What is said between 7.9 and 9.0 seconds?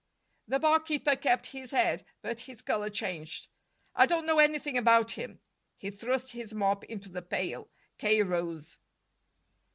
K. rose.